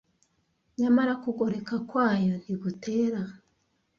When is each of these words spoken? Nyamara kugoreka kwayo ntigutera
Nyamara 0.77 1.13
kugoreka 1.23 1.75
kwayo 1.89 2.33
ntigutera 2.41 3.21